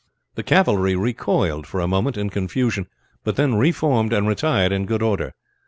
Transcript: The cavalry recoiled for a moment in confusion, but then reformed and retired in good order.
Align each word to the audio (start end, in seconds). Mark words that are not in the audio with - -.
The 0.33 0.41
cavalry 0.41 0.95
recoiled 0.95 1.67
for 1.67 1.79
a 1.79 1.87
moment 1.87 2.17
in 2.17 2.31
confusion, 2.31 2.87
but 3.23 3.35
then 3.35 3.53
reformed 3.53 4.13
and 4.13 4.27
retired 4.27 4.71
in 4.71 4.87
good 4.87 5.03
order. 5.03 5.35